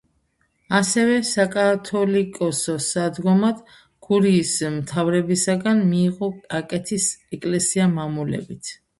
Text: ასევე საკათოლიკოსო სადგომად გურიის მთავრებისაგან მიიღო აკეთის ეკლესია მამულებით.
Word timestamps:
ასევე 0.75 1.15
საკათოლიკოსო 1.31 2.73
სადგომად 2.85 3.59
გურიის 4.07 4.53
მთავრებისაგან 4.77 5.83
მიიღო 5.91 6.31
აკეთის 6.61 7.05
ეკლესია 7.39 7.87
მამულებით. 7.93 8.73